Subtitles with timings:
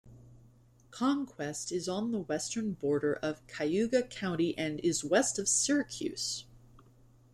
[0.89, 6.45] Conquest is on the western border of Cayuga County and is west of Syracuse.